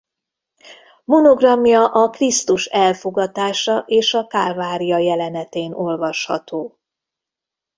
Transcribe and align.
Monogramja 1.03 1.87
a 1.91 2.09
Krisztus 2.09 2.65
elfogatása 2.65 3.77
és 3.87 4.13
a 4.13 4.27
Kálvária 4.27 4.97
jelenetén 4.97 5.71
olvasható. 5.71 6.79